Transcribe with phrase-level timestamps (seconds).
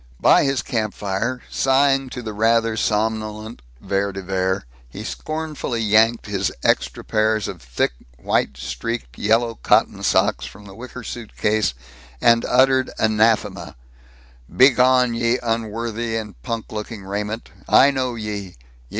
[0.19, 6.51] By his campfire, sighing to the rather somnolent Vere de Vere, he scornfully yanked his
[6.63, 11.75] extra pairs of thick, white streaked, yellow cotton socks from the wicker suitcase,
[12.19, 13.75] and uttered anathema:
[14.49, 17.51] "Begone, ye unworthy and punk looking raiment.
[17.69, 18.55] I know ye!